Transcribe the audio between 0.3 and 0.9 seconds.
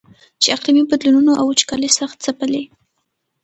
چې اقلیمي